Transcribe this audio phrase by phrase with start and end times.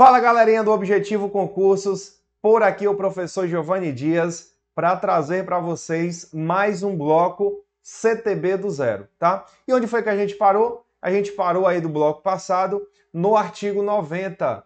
[0.00, 6.30] Fala galerinha do Objetivo Concursos, por aqui o professor Giovanni Dias para trazer para vocês
[6.32, 9.44] mais um bloco CTB do zero, tá?
[9.68, 10.86] E onde foi que a gente parou?
[11.02, 12.80] A gente parou aí do bloco passado
[13.12, 14.64] no artigo 90.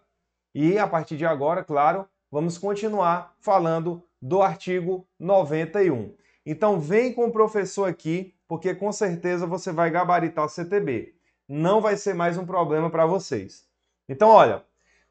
[0.53, 6.15] E a partir de agora, claro, vamos continuar falando do artigo 91.
[6.45, 11.13] Então vem com o professor aqui, porque com certeza você vai gabaritar o CTB.
[11.45, 13.65] Não vai ser mais um problema para vocês.
[14.07, 14.63] Então, olha,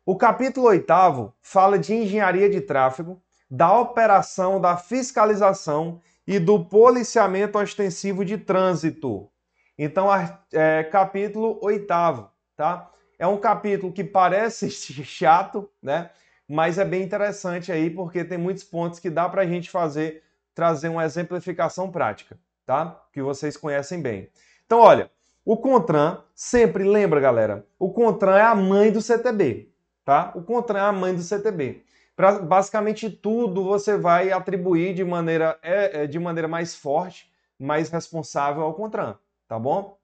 [0.06, 7.58] o capítulo 8 fala de engenharia de tráfego, da operação da fiscalização e do policiamento
[7.58, 9.30] ostensivo de trânsito.
[9.78, 10.08] Então,
[10.52, 11.86] é, capítulo 8,
[12.54, 12.90] tá?
[13.18, 16.10] É um capítulo que parece chato, né?
[16.46, 20.22] Mas é bem interessante aí, porque tem muitos pontos que dá para a gente fazer,
[20.54, 23.02] trazer uma exemplificação prática, tá?
[23.10, 24.28] Que vocês conhecem bem.
[24.66, 25.10] Então, olha,
[25.46, 29.73] o CONTRAN, sempre lembra, galera, o CONTRAN é a mãe do CTB
[30.04, 30.32] tá?
[30.34, 31.84] O CONTRAN é a mãe do CTB.
[32.14, 37.88] Pra, basicamente tudo você vai atribuir de maneira, é, é, de maneira mais forte, mais
[37.90, 39.98] responsável ao CONTRAN, tá bom?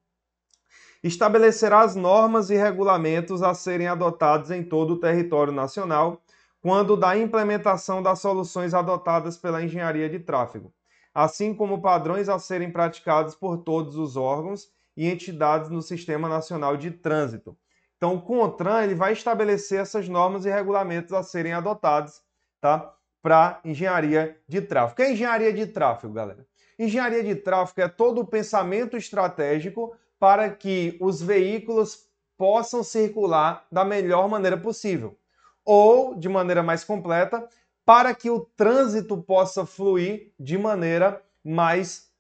[1.03, 6.21] Estabelecerá as normas e regulamentos a serem adotados em todo o território nacional
[6.61, 10.73] quando da implementação das soluções adotadas pela engenharia de tráfego,
[11.15, 16.77] assim como padrões a serem praticados por todos os órgãos e entidades no Sistema Nacional
[16.77, 17.57] de Trânsito,
[18.01, 22.23] então, o CONTRAN ele vai estabelecer essas normas e regulamentos a serem adotados
[22.59, 22.95] tá?
[23.21, 24.93] para engenharia de tráfego.
[24.95, 26.47] O que é engenharia de tráfego, galera?
[26.79, 32.07] Engenharia de tráfego é todo o pensamento estratégico para que os veículos
[32.39, 35.15] possam circular da melhor maneira possível.
[35.63, 37.47] Ou, de maneira mais completa,
[37.85, 42.11] para que o trânsito possa fluir de maneira mais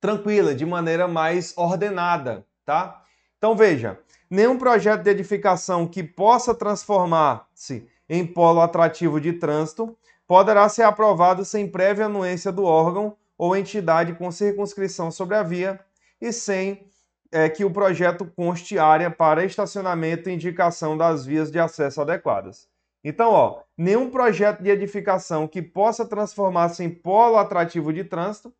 [0.00, 3.02] tranquila, de maneira mais ordenada, tá?
[3.36, 3.98] Então veja,
[4.32, 9.94] nenhum projeto de edificação que possa transformar-se em polo atrativo de trânsito
[10.26, 15.78] poderá ser aprovado sem prévia anuência do órgão ou entidade com circunscrição sobre a via
[16.18, 16.86] e sem
[17.30, 22.66] é, que o projeto conste área para estacionamento e indicação das vias de acesso adequadas.
[23.04, 28.50] Então, ó, nenhum projeto de edificação que possa transformar-se em polo atrativo de trânsito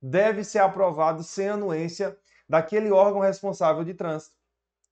[0.00, 2.16] deve ser aprovado sem anuência
[2.48, 4.36] daquele órgão responsável de trânsito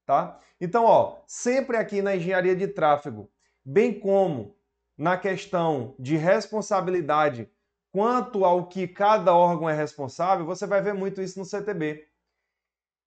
[0.05, 0.39] tá?
[0.61, 3.31] Então, ó, sempre aqui na engenharia de tráfego,
[3.65, 4.57] bem como
[4.97, 7.51] na questão de responsabilidade
[7.93, 12.09] quanto ao que cada órgão é responsável, você vai ver muito isso no CTB.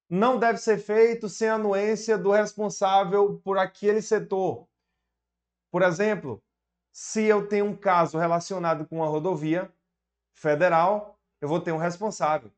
[0.09, 4.65] Não deve ser feito sem anuência do responsável por aquele setor.
[5.69, 6.41] Por exemplo,
[6.91, 9.69] se eu tenho um caso relacionado com uma rodovia
[10.33, 12.49] federal, eu vou ter um responsável.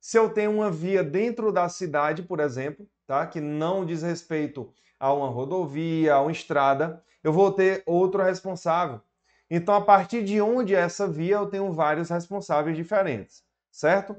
[0.00, 3.26] Se eu tenho uma via dentro da cidade, por exemplo, tá?
[3.26, 9.00] que não diz respeito a uma rodovia, a uma estrada, eu vou ter outro responsável.
[9.50, 14.16] Então, a partir de onde é essa via, eu tenho vários responsáveis diferentes, certo?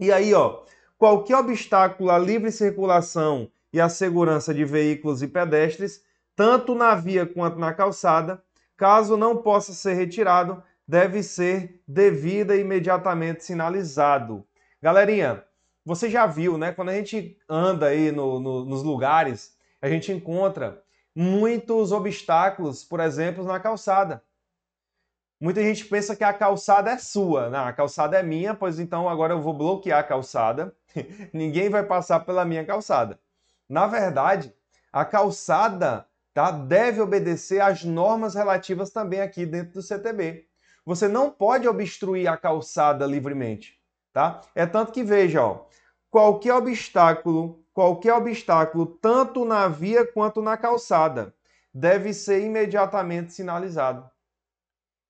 [0.00, 0.62] E aí, ó,
[0.96, 6.02] qualquer obstáculo à livre circulação e à segurança de veículos e pedestres,
[6.34, 8.42] tanto na via quanto na calçada,
[8.76, 14.44] caso não possa ser retirado, deve ser devida e imediatamente sinalizado.
[14.80, 15.44] Galerinha,
[15.84, 16.72] você já viu, né?
[16.72, 20.82] Quando a gente anda aí no, no, nos lugares, a gente encontra
[21.14, 24.22] muitos obstáculos, por exemplo, na calçada.
[25.40, 27.58] Muita gente pensa que a calçada é sua, né?
[27.58, 30.72] a calçada é minha, pois então agora eu vou bloquear a calçada,
[31.34, 33.18] ninguém vai passar pela minha calçada.
[33.68, 34.54] Na verdade,
[34.92, 40.46] a calçada tá, deve obedecer às normas relativas também aqui dentro do CTB.
[40.86, 43.81] Você não pode obstruir a calçada livremente
[44.12, 44.40] tá?
[44.54, 45.64] É tanto que veja, ó,
[46.10, 51.34] qualquer obstáculo, qualquer obstáculo, tanto na via quanto na calçada,
[51.72, 54.10] deve ser imediatamente sinalizado.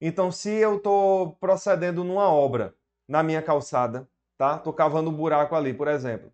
[0.01, 2.75] Então, se eu estou procedendo numa obra
[3.09, 4.09] na minha calçada,
[4.39, 4.57] tá?
[4.57, 6.33] Estou cavando um buraco ali, por exemplo.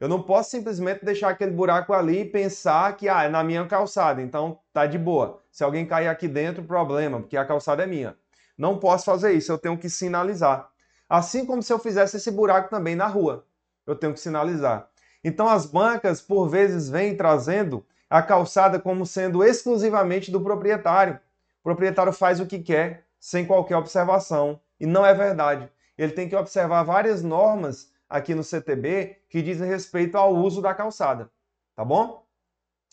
[0.00, 3.66] Eu não posso simplesmente deixar aquele buraco ali e pensar que ah, é na minha
[3.66, 5.42] calçada, então tá de boa.
[5.50, 8.16] Se alguém cair aqui dentro, problema, porque a calçada é minha.
[8.56, 10.70] Não posso fazer isso, eu tenho que sinalizar.
[11.08, 13.46] Assim como se eu fizesse esse buraco também na rua,
[13.86, 14.88] eu tenho que sinalizar.
[15.24, 21.18] Então as bancas, por vezes, vêm trazendo a calçada como sendo exclusivamente do proprietário.
[21.60, 24.60] O proprietário faz o que quer, sem qualquer observação.
[24.78, 25.70] E não é verdade.
[25.96, 30.72] Ele tem que observar várias normas aqui no CTB que dizem respeito ao uso da
[30.72, 31.30] calçada.
[31.74, 32.24] Tá bom?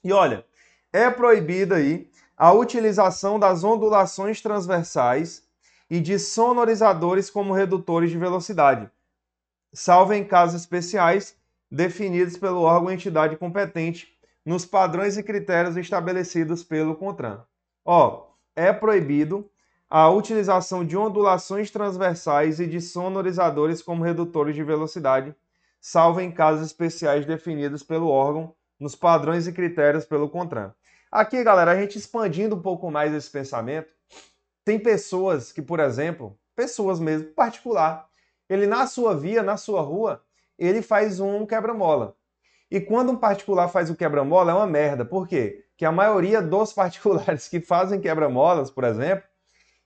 [0.04, 0.46] E olha,
[0.92, 5.45] é proibida aí a utilização das ondulações transversais
[5.90, 8.90] e de sonorizadores como redutores de velocidade,
[9.74, 11.38] salvo em casos especiais
[11.70, 14.16] definidos pelo órgão ou entidade competente
[14.46, 17.44] nos padrões e critérios estabelecidos pelo CONTRAN.
[17.84, 19.50] Ó, é proibido
[19.90, 25.36] a utilização de ondulações transversais e de sonorizadores como redutores de velocidade,
[25.80, 30.74] salvo em casos especiais definidos pelo órgão nos padrões e critérios pelo CONTRAN.
[31.12, 33.95] Aqui, galera, a gente expandindo um pouco mais esse pensamento,
[34.66, 38.10] tem pessoas que, por exemplo, pessoas mesmo, particular,
[38.50, 40.24] ele na sua via, na sua rua,
[40.58, 42.16] ele faz um quebra-mola.
[42.70, 45.06] E quando um particular faz o quebra-mola, é uma merda.
[45.06, 45.66] Por quê?
[45.78, 49.24] Que a maioria dos particulares que fazem quebra-molas, por exemplo,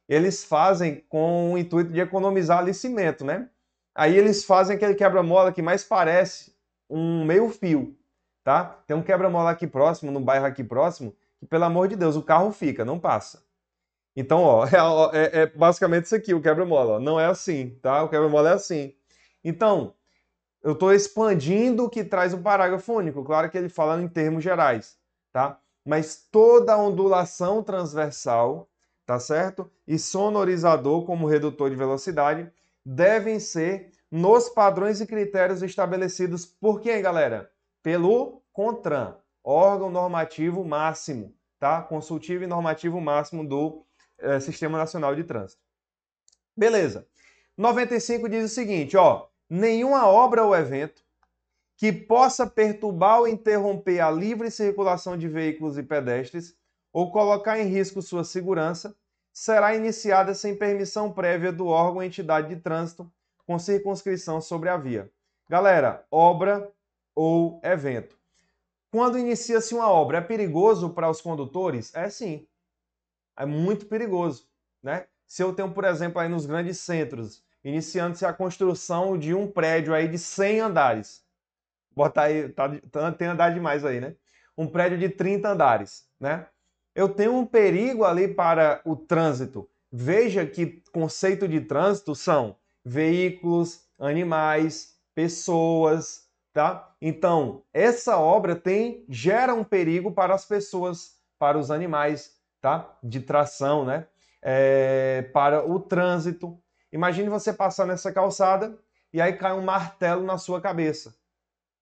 [0.07, 3.49] eles fazem com o intuito de economizar alicimento, né?
[3.93, 6.55] Aí eles fazem aquele quebra-mola que mais parece
[6.89, 7.95] um meio fio,
[8.43, 8.63] tá?
[8.87, 12.23] Tem um quebra-mola aqui próximo, no bairro aqui próximo, que pelo amor de Deus, o
[12.23, 13.43] carro fica, não passa.
[14.19, 14.65] Então, ó,
[15.13, 16.99] é, é, é basicamente isso aqui, o quebra-mola.
[16.99, 18.03] Não é assim, tá?
[18.03, 18.93] O quebra-mola é assim.
[19.41, 19.93] Então,
[20.61, 23.23] eu estou expandindo o que traz o parágrafo único.
[23.23, 24.97] Claro que ele fala em termos gerais,
[25.31, 25.57] tá?
[25.85, 28.69] Mas toda ondulação transversal,
[29.05, 29.71] tá certo?
[29.87, 32.51] E sonorizador como redutor de velocidade
[32.85, 37.49] devem ser nos padrões e critérios estabelecidos por quem, galera?
[37.81, 41.81] Pelo CONTRAN, órgão normativo máximo, tá?
[41.81, 43.85] Consultivo e normativo máximo do
[44.21, 45.61] é, Sistema Nacional de Trânsito.
[46.55, 47.07] Beleza.
[47.57, 51.03] 95 diz o seguinte, ó, nenhuma obra ou evento
[51.75, 56.55] que possa perturbar ou interromper a livre circulação de veículos e pedestres
[56.91, 58.95] ou colocar em risco sua segurança
[59.31, 63.09] será iniciada sem permissão prévia do órgão ou entidade de trânsito
[63.45, 65.09] com circunscrição sobre a via.
[65.49, 66.69] Galera, obra
[67.15, 68.17] ou evento.
[68.91, 71.93] Quando inicia-se uma obra, é perigoso para os condutores?
[71.95, 72.47] É sim.
[73.39, 74.45] É muito perigoso,
[74.83, 75.05] né?
[75.25, 79.93] Se eu tenho, por exemplo, aí nos grandes centros, iniciando-se a construção de um prédio
[79.93, 81.23] aí de 100 andares.
[81.95, 84.13] Botar aí, tá, tá, tem andar demais aí, né?
[84.57, 86.47] Um prédio de 30 andares, né?
[86.93, 89.69] Eu tenho um perigo ali para o trânsito.
[89.89, 96.93] Veja que conceito de trânsito são veículos, animais, pessoas, tá?
[97.01, 102.97] Então, essa obra tem gera um perigo para as pessoas, para os animais, tá?
[103.03, 104.07] De tração, né?
[104.41, 106.57] É, para o trânsito.
[106.91, 108.77] Imagine você passar nessa calçada
[109.13, 111.13] e aí cai um martelo na sua cabeça.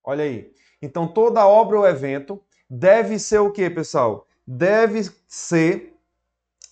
[0.03, 0.51] Olha aí.
[0.81, 4.27] Então toda obra ou evento deve ser o que, pessoal?
[4.45, 5.93] Deve ser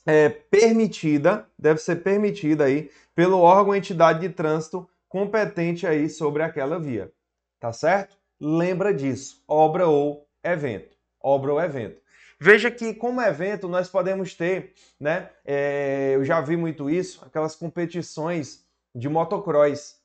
[0.06, 6.44] é, permitida, deve ser permitida aí pelo órgão ou entidade de trânsito competente aí sobre
[6.44, 7.12] aquela via.
[7.60, 8.18] Tá certo?
[8.40, 9.44] Lembra disso.
[9.48, 10.96] Obra ou evento.
[11.22, 12.02] Obra ou evento.
[12.40, 15.30] Veja que, como evento, nós podemos ter, né?
[15.46, 19.96] É, eu já vi muito isso, aquelas competições de motocross.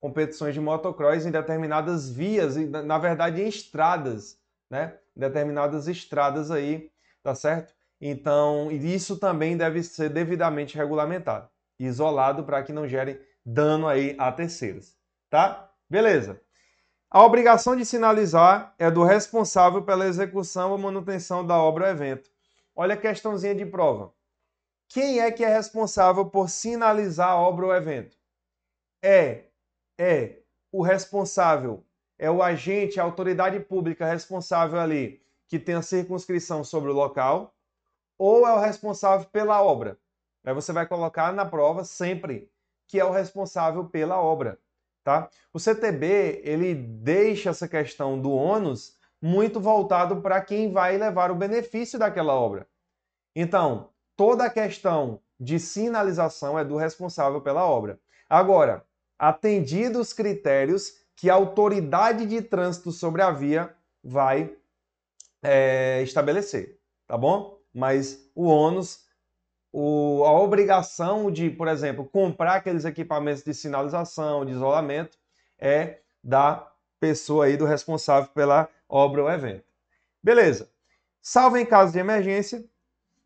[0.00, 4.38] Competições de motocross em determinadas vias, na verdade em estradas,
[4.70, 4.96] né?
[5.14, 6.90] Determinadas estradas aí,
[7.22, 7.74] tá certo?
[8.00, 14.32] Então, isso também deve ser devidamente regulamentado, isolado para que não gere dano aí a
[14.32, 14.96] terceiros,
[15.28, 15.70] tá?
[15.88, 16.40] Beleza.
[17.12, 22.30] A obrigação de sinalizar é do responsável pela execução ou manutenção da obra ou evento.
[22.72, 24.14] Olha a questãozinha de prova.
[24.88, 28.16] Quem é que é responsável por sinalizar a obra ou evento?
[29.02, 29.46] É
[29.98, 30.38] é
[30.70, 31.84] o responsável,
[32.16, 37.52] é o agente, a autoridade pública responsável ali que tem a circunscrição sobre o local,
[38.16, 39.98] ou é o responsável pela obra.
[40.44, 42.48] Aí você vai colocar na prova sempre
[42.86, 44.60] que é o responsável pela obra.
[45.02, 45.30] Tá?
[45.52, 51.34] O CTB ele deixa essa questão do ônus muito voltado para quem vai levar o
[51.34, 52.66] benefício daquela obra.
[53.34, 57.98] Então, toda a questão de sinalização é do responsável pela obra.
[58.28, 58.84] Agora,
[59.18, 64.54] atendidos os critérios que a autoridade de trânsito sobre a via vai
[65.42, 67.58] é, estabelecer, tá bom?
[67.72, 69.04] Mas o ônus
[69.72, 75.16] o, a obrigação de, por exemplo, comprar aqueles equipamentos de sinalização, de isolamento,
[75.58, 76.66] é da
[76.98, 79.64] pessoa aí, do responsável pela obra ou evento.
[80.22, 80.68] Beleza.
[81.22, 82.64] Salvo em caso de emergência,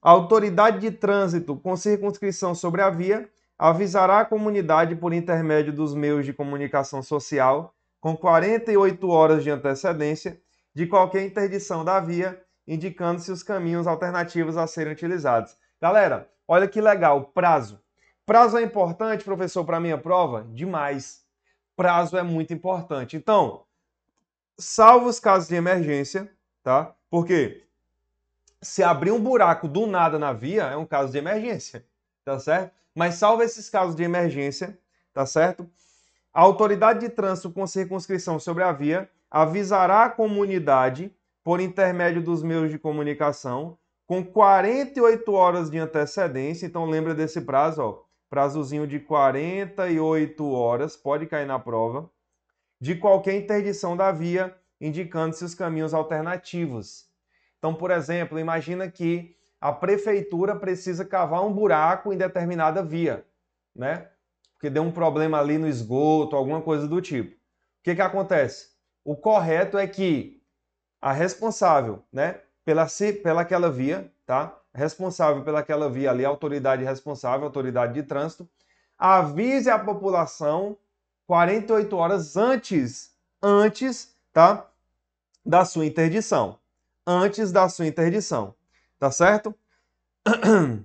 [0.03, 5.95] a autoridade de trânsito com circunscrição sobre a via avisará a comunidade por intermédio dos
[5.95, 10.39] meios de comunicação social com 48 horas de antecedência
[10.75, 15.57] de qualquer interdição da via, indicando-se os caminhos alternativos a serem utilizados.
[15.81, 17.81] Galera, Olha que legal, prazo.
[18.27, 20.47] Prazo é importante, professor, para minha prova?
[20.51, 21.25] Demais.
[21.77, 23.17] Prazo é muito importante.
[23.17, 23.65] Então,
[24.59, 26.31] salvo os casos de emergência,
[26.63, 26.95] tá?
[27.11, 27.65] Porque
[28.63, 31.85] se abrir um buraco do nada na via, é um caso de emergência,
[32.25, 32.73] tá certo?
[32.95, 34.79] Mas salvo esses casos de emergência,
[35.13, 35.69] tá certo?
[36.33, 42.43] A autoridade de trânsito com circunscrição sobre a via avisará a comunidade por intermédio dos
[42.43, 46.67] meios de comunicação, com 48 horas de antecedência.
[46.67, 52.11] Então lembra desse prazo, ó, prazozinho de 48 horas, pode cair na prova,
[52.81, 57.07] de qualquer interdição da via, indicando-se os caminhos alternativos.
[57.59, 63.25] Então, por exemplo, imagina que a prefeitura precisa cavar um buraco em determinada via,
[63.75, 64.11] né?
[64.53, 67.35] Porque deu um problema ali no esgoto, alguma coisa do tipo.
[67.35, 67.39] O
[67.83, 68.69] que, que acontece?
[69.03, 70.43] O correto é que
[71.01, 72.87] a responsável, né, pela,
[73.23, 74.57] pela aquela via, tá?
[74.73, 78.49] Responsável pelaquela via ali, autoridade responsável, autoridade de trânsito,
[78.99, 80.77] avise a população
[81.27, 84.67] 48 horas antes, antes, tá?
[85.45, 86.59] Da sua interdição.
[87.07, 88.55] Antes da sua interdição.
[88.99, 89.55] Tá certo?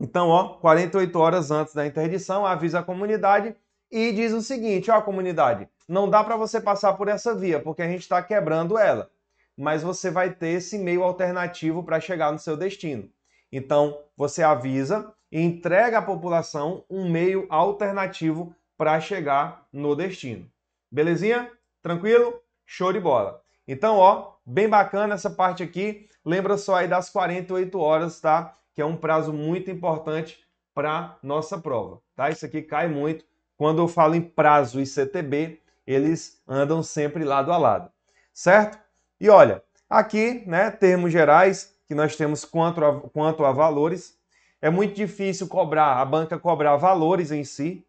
[0.00, 3.56] Então, ó, 48 horas antes da interdição, avisa a comunidade
[3.90, 7.82] e diz o seguinte, ó, comunidade, não dá para você passar por essa via, porque
[7.82, 9.10] a gente está quebrando ela
[9.58, 13.10] mas você vai ter esse meio alternativo para chegar no seu destino.
[13.50, 20.48] Então, você avisa e entrega à população um meio alternativo para chegar no destino.
[20.88, 21.50] Belezinha?
[21.82, 22.40] Tranquilo?
[22.64, 23.42] Show de bola.
[23.66, 26.08] Então, ó, bem bacana essa parte aqui.
[26.24, 28.56] Lembra só aí das 48 horas, tá?
[28.72, 30.38] Que é um prazo muito importante
[30.72, 32.30] para nossa prova, tá?
[32.30, 33.24] Isso aqui cai muito.
[33.56, 37.90] Quando eu falo em prazo e CTB, eles andam sempre lado a lado,
[38.32, 38.78] certo?
[39.20, 44.16] E olha, aqui, né, termos gerais que nós temos quanto a, quanto a valores.
[44.60, 47.86] É muito difícil cobrar, a banca cobrar valores em si.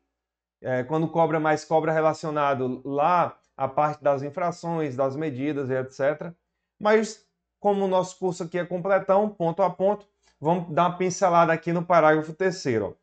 [0.62, 6.31] É, quando cobra mais, cobra relacionado lá a parte das infrações, das medidas e etc.
[6.79, 7.25] Mas,
[7.59, 10.07] como o nosso curso aqui é completão, ponto a ponto,
[10.39, 12.98] vamos dar uma pincelada aqui no parágrafo terceiro.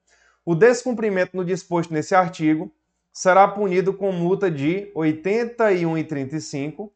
[0.45, 2.73] O descumprimento no disposto nesse artigo
[3.13, 6.91] será punido com multa de R$ 81,35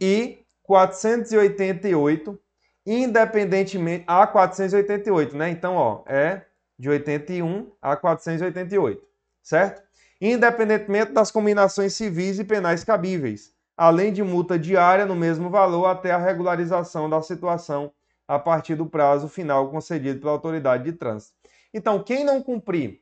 [0.00, 2.38] e 488,
[2.86, 5.50] independentemente a 488, né?
[5.50, 6.42] Então, ó, é
[6.78, 9.02] de 81 a 488,
[9.42, 9.82] certo?
[10.20, 16.12] Independentemente das combinações civis e penais cabíveis, além de multa diária no mesmo valor até
[16.12, 17.92] a regularização da situação
[18.26, 21.34] a partir do prazo final concedido pela autoridade de trânsito.
[21.74, 23.00] Então, quem não cumprir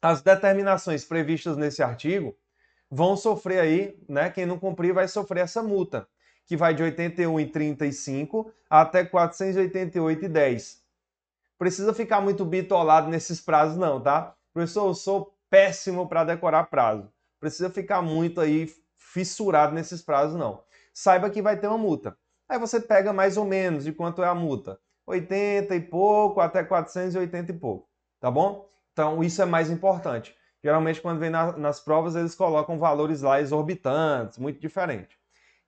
[0.00, 2.36] as determinações previstas nesse artigo,
[2.90, 4.30] vão sofrer aí, né?
[4.30, 6.06] Quem não cumprir vai sofrer essa multa
[6.48, 10.78] que vai de 81,35 até 488,10.
[11.58, 14.34] Precisa ficar muito bitolado nesses prazos não, tá?
[14.54, 17.12] Professor, eu sou péssimo para decorar prazo.
[17.38, 20.62] Precisa ficar muito aí fissurado nesses prazos não.
[20.94, 22.16] Saiba que vai ter uma multa.
[22.48, 24.80] Aí você pega mais ou menos de quanto é a multa.
[25.06, 27.88] 80 e pouco até 480 e pouco,
[28.20, 28.66] tá bom?
[28.92, 30.34] Então isso é mais importante.
[30.64, 35.17] Geralmente quando vem na, nas provas eles colocam valores lá exorbitantes, muito diferente.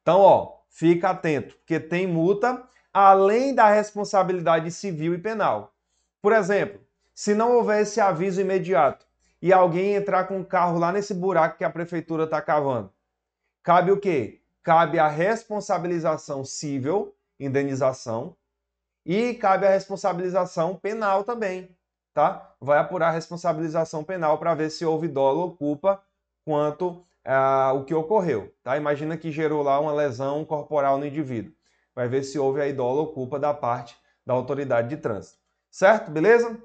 [0.03, 5.75] Então, ó, fica atento, porque tem multa além da responsabilidade civil e penal.
[6.21, 6.81] Por exemplo,
[7.15, 9.07] se não houver esse aviso imediato
[9.41, 12.93] e alguém entrar com o carro lá nesse buraco que a prefeitura está cavando,
[13.63, 14.41] cabe o quê?
[14.63, 18.37] Cabe a responsabilização civil, indenização,
[19.05, 21.75] e cabe a responsabilização penal também,
[22.13, 22.55] tá?
[22.61, 26.03] Vai apurar a responsabilização penal para ver se houve dolo ou culpa
[26.45, 28.55] quanto ah, o que ocorreu.
[28.63, 28.77] Tá?
[28.77, 31.53] Imagina que gerou lá uma lesão corporal no indivíduo.
[31.95, 35.39] Vai ver se houve a dolo ou culpa da parte da autoridade de trânsito.
[35.71, 36.11] Certo?
[36.11, 36.61] Beleza?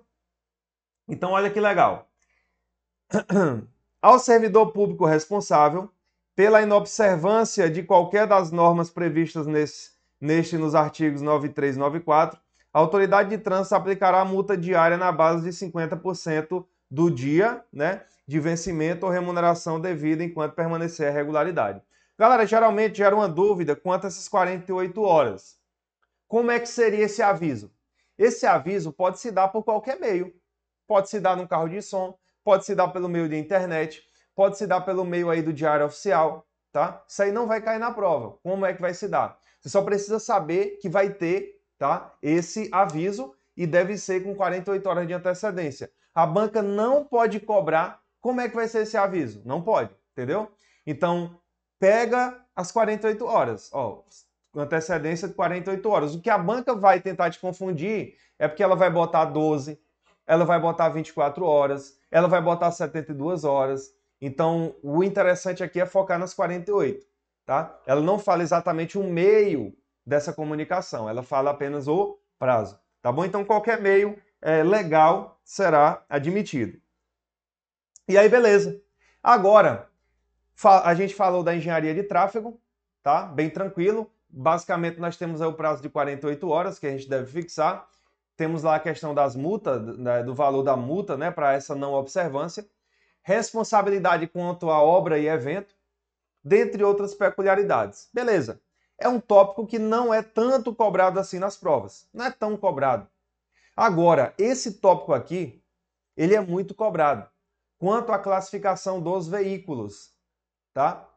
[1.07, 2.09] Então, olha que legal.
[4.01, 5.89] Ao servidor público responsável
[6.35, 12.39] pela inobservância de qualquer das normas previstas nesse, neste nos artigos 93 e 94,
[12.73, 18.01] a autoridade de trânsito aplicará multa diária na base de 50% do dia, né?
[18.27, 21.81] De vencimento ou remuneração devida enquanto permanecer a regularidade.
[22.17, 25.57] Galera, geralmente gera uma dúvida quanto a essas 48 horas.
[26.27, 27.71] Como é que seria esse aviso?
[28.17, 30.33] Esse aviso pode se dar por qualquer meio.
[30.87, 34.03] Pode se dar no carro de som, pode se dar pelo meio de internet,
[34.35, 37.03] pode se dar pelo meio aí do diário oficial, tá?
[37.07, 38.37] Isso aí não vai cair na prova.
[38.43, 39.37] Como é que vai se dar?
[39.59, 42.13] Você só precisa saber que vai ter, tá?
[42.21, 45.91] Esse aviso e deve ser com 48 horas de antecedência.
[46.13, 49.43] A banca não pode cobrar como é que vai ser esse aviso?
[49.45, 50.51] Não pode, entendeu?
[50.83, 51.39] Então,
[51.79, 54.03] pega as 48 horas, ó,
[54.55, 56.15] antecedência de 48 horas.
[56.15, 59.79] O que a banca vai tentar te confundir é porque ela vai botar 12,
[60.25, 63.93] ela vai botar 24 horas, ela vai botar 72 horas.
[64.19, 67.05] Então, o interessante aqui é focar nas 48,
[67.45, 67.79] tá?
[67.85, 69.71] Ela não fala exatamente o meio
[70.03, 73.23] dessa comunicação, ela fala apenas o prazo, tá bom?
[73.23, 76.83] Então, qualquer meio é, legal será admitido.
[78.07, 78.79] E aí, beleza.
[79.21, 79.89] Agora,
[80.63, 82.59] a gente falou da engenharia de tráfego,
[83.01, 83.23] tá?
[83.23, 84.11] Bem tranquilo.
[84.29, 87.87] basicamente nós temos o prazo de 48 horas que a gente deve fixar.
[88.37, 89.81] Temos lá a questão das multas,
[90.25, 92.65] do valor da multa, né, para essa não observância.
[93.23, 95.73] Responsabilidade quanto à obra e evento,
[96.43, 98.09] dentre outras peculiaridades.
[98.13, 98.61] Beleza.
[98.99, 102.07] É um tópico que não é tanto cobrado assim nas provas.
[102.13, 103.07] Não é tão cobrado.
[103.75, 105.61] Agora, esse tópico aqui,
[106.15, 107.27] ele é muito cobrado.
[107.77, 110.13] Quanto à classificação dos veículos,
[110.73, 111.09] tá?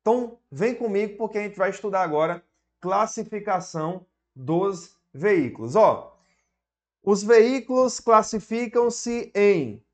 [0.00, 2.44] Então, vem comigo porque a gente vai estudar agora
[2.80, 4.04] classificação
[4.34, 5.76] dos veículos.
[5.76, 6.18] Ó,
[7.02, 9.84] os veículos classificam-se em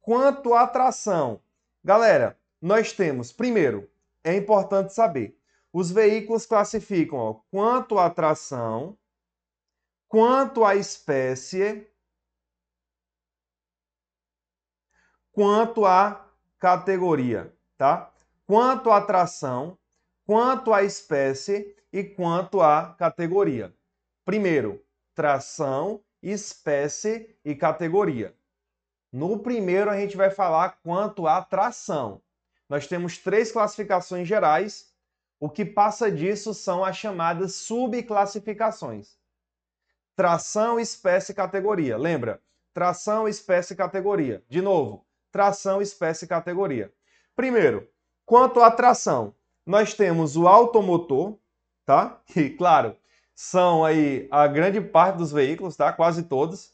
[0.00, 1.40] quanto à tração.
[1.84, 3.90] Galera, nós temos, primeiro,
[4.22, 5.38] é importante saber,
[5.72, 8.96] os veículos classificam ó, quanto à tração,
[10.08, 11.86] quanto à espécie,
[15.38, 16.26] quanto à
[16.58, 18.10] categoria, tá?
[18.44, 19.78] Quanto à tração,
[20.26, 23.72] quanto à espécie e quanto à categoria.
[24.24, 28.34] Primeiro, tração, espécie e categoria.
[29.12, 32.20] No primeiro, a gente vai falar quanto à tração.
[32.68, 34.92] Nós temos três classificações gerais.
[35.38, 39.16] O que passa disso são as chamadas subclassificações.
[40.16, 41.96] Tração, espécie e categoria.
[41.96, 42.42] Lembra?
[42.74, 44.42] Tração, espécie e categoria.
[44.48, 45.06] De novo,
[45.38, 46.92] tração, espécie e categoria.
[47.36, 47.88] Primeiro,
[48.26, 49.32] quanto à tração,
[49.64, 51.38] nós temos o automotor,
[51.86, 52.20] tá?
[52.26, 52.96] Que, claro,
[53.36, 55.92] são aí a grande parte dos veículos, tá?
[55.92, 56.72] Quase todos.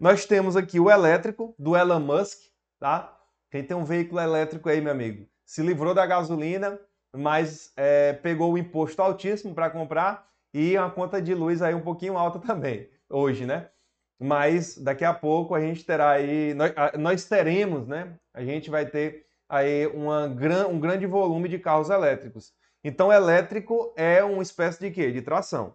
[0.00, 2.38] Nós temos aqui o elétrico do Elon Musk,
[2.80, 3.14] tá?
[3.50, 6.80] Quem tem um veículo elétrico aí, meu amigo, se livrou da gasolina,
[7.14, 11.82] mas é, pegou o imposto altíssimo para comprar e uma conta de luz aí um
[11.82, 13.68] pouquinho alta também, hoje, né?
[14.18, 18.14] Mas daqui a pouco a gente terá aí, nós, nós teremos, né?
[18.32, 20.24] A gente vai ter aí uma,
[20.68, 22.52] um grande volume de carros elétricos.
[22.82, 25.10] Então, elétrico é uma espécie de quê?
[25.10, 25.74] De tração.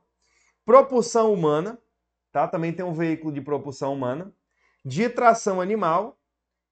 [0.65, 1.77] Propulsão humana,
[2.31, 2.47] tá?
[2.47, 4.31] Também tem um veículo de propulsão humana.
[4.83, 6.17] De tração animal,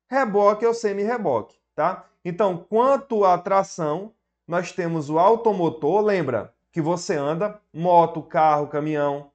[0.10, 2.08] reboque ou semi-reboque, tá?
[2.26, 4.14] Então, quanto à tração,
[4.48, 9.29] nós temos o automotor, lembra que você anda, moto, carro, caminhão.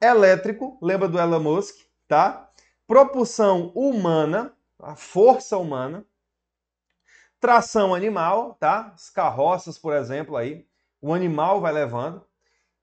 [0.00, 2.50] Elétrico, lembra do Elon Musk, tá?
[2.86, 6.06] Propulsão humana, a força humana
[7.40, 8.92] tração animal, tá?
[8.94, 10.66] As carroças, por exemplo, aí,
[11.00, 12.24] o animal vai levando.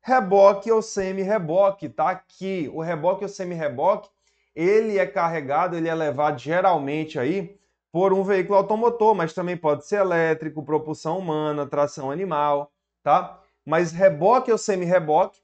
[0.02, 2.10] Reboque ou semi-reboque, tá?
[2.12, 4.10] Aqui, o reboque ou semi-reboque,
[4.56, 7.58] ele é carregado, ele é levado geralmente aí
[7.92, 12.72] por um veículo automotor, mas também pode ser elétrico, propulsão humana, tração animal,
[13.04, 13.40] tá?
[13.66, 15.42] Mas reboque ou semi-reboque,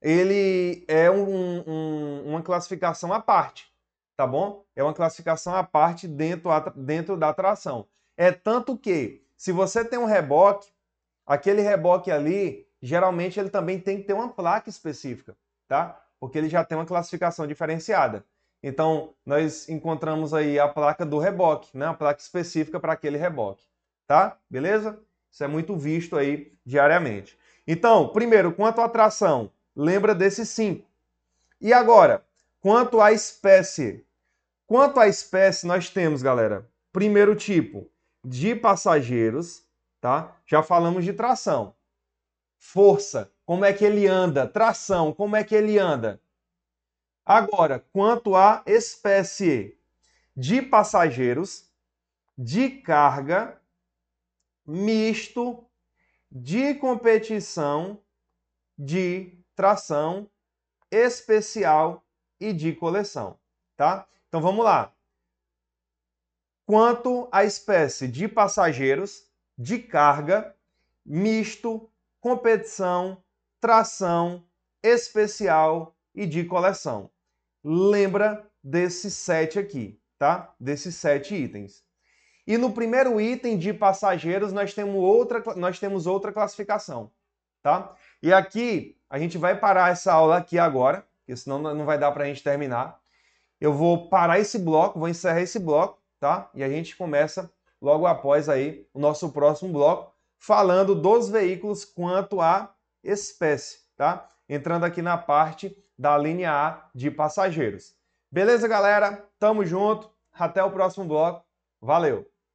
[0.00, 3.70] ele é um, um, uma classificação à parte,
[4.16, 4.64] tá bom?
[4.74, 7.86] É uma classificação à parte dentro, dentro da tração.
[8.16, 10.70] É tanto que, se você tem um reboque,
[11.26, 15.36] aquele reboque ali, geralmente ele também tem que ter uma placa específica,
[15.68, 16.02] tá?
[16.18, 18.24] Porque ele já tem uma classificação diferenciada.
[18.62, 21.86] Então, nós encontramos aí a placa do reboque, né?
[21.86, 23.64] A placa específica para aquele reboque,
[24.06, 24.38] tá?
[24.50, 25.00] Beleza?
[25.30, 27.38] Isso é muito visto aí diariamente.
[27.66, 30.86] Então, primeiro, quanto à tração, lembra desses cinco.
[31.58, 32.22] E agora,
[32.60, 34.04] quanto à espécie.
[34.66, 37.90] Quanto à espécie, nós temos, galera, primeiro tipo,
[38.22, 39.64] de passageiros,
[39.98, 40.36] tá?
[40.46, 41.74] Já falamos de tração.
[42.58, 44.46] Força, como é que ele anda?
[44.46, 46.20] Tração, como é que ele anda?
[47.24, 49.78] Agora, quanto à espécie
[50.36, 51.70] de passageiros,
[52.36, 53.58] de carga,
[54.66, 55.64] misto,
[56.30, 57.98] de competição,
[58.78, 60.26] de tração,
[60.90, 62.02] especial
[62.40, 63.38] e de coleção,
[63.76, 64.06] tá?
[64.26, 64.90] Então vamos lá
[66.64, 69.26] quanto à espécie de passageiros,
[69.58, 70.56] de carga,
[71.04, 71.90] misto,
[72.22, 73.22] competição,
[73.60, 74.42] tração,
[74.82, 77.10] especial e de coleção.
[77.62, 80.54] Lembra desses sete aqui, tá?
[80.58, 81.84] Desses sete itens.
[82.46, 87.12] E no primeiro item de passageiros nós temos outra, nós temos outra classificação,
[87.62, 87.94] tá?
[88.22, 92.12] E aqui a gente vai parar essa aula aqui agora, porque senão não vai dar
[92.12, 92.98] para a gente terminar.
[93.60, 96.50] Eu vou parar esse bloco, vou encerrar esse bloco tá?
[96.54, 102.40] E a gente começa logo após aí o nosso próximo bloco falando dos veículos quanto
[102.40, 104.28] à espécie, tá?
[104.48, 107.94] Entrando aqui na parte da linha A de passageiros.
[108.30, 109.26] Beleza, galera?
[109.38, 110.10] Tamo junto.
[110.32, 111.44] Até o próximo bloco.
[111.80, 112.29] Valeu!